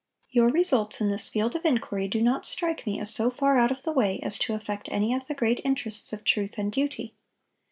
"Your 0.31 0.49
results 0.49 0.99
in 0.99 1.11
this 1.11 1.29
field 1.29 1.55
of 1.55 1.63
inquiry 1.63 2.07
do 2.07 2.23
not 2.23 2.43
strike 2.47 2.87
me 2.87 2.99
as 2.99 3.13
so 3.13 3.29
far 3.29 3.59
out 3.59 3.69
of 3.69 3.83
the 3.83 3.91
way 3.91 4.19
as 4.23 4.39
to 4.39 4.55
affect 4.55 4.89
any 4.89 5.13
of 5.13 5.27
the 5.27 5.35
great 5.35 5.61
interests 5.63 6.11
of 6.11 6.23
truth 6.23 6.57
and 6.57 6.71
duty." 6.71 7.13